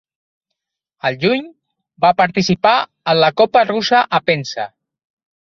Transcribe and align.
Al 1.09 1.17
juny, 1.23 1.43
va 2.05 2.11
participar 2.21 2.73
en 3.15 3.21
la 3.25 3.31
Copa 3.43 3.65
Russa 3.75 4.03
a 4.21 4.23
Penza. 4.33 4.69